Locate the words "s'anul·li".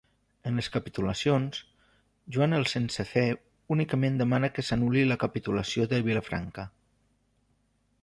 4.71-5.07